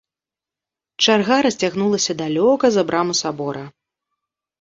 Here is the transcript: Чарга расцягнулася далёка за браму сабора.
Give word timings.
Чарга 1.05 1.35
расцягнулася 1.45 2.13
далёка 2.21 2.65
за 2.77 2.81
браму 2.89 3.13
сабора. 3.21 3.63